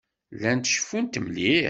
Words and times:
Llant 0.35 0.71
ceffunt 0.73 1.19
mliḥ. 1.25 1.59